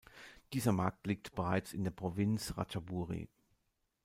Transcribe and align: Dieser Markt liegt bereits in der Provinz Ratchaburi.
Dieser 0.53 0.71
Markt 0.71 1.05
liegt 1.05 1.35
bereits 1.35 1.73
in 1.73 1.83
der 1.83 1.91
Provinz 1.91 2.57
Ratchaburi. 2.57 3.29